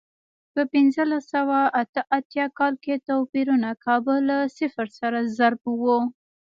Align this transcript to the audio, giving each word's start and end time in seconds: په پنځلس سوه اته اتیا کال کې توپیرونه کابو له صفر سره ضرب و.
په 0.53 0.61
پنځلس 0.73 1.23
سوه 1.33 1.59
اته 1.81 2.01
اتیا 2.17 2.45
کال 2.59 2.73
کې 2.83 2.95
توپیرونه 3.07 3.69
کابو 3.85 4.15
له 4.29 4.37
صفر 4.57 4.87
سره 4.99 5.19
ضرب 5.37 5.61
و. 5.83 5.85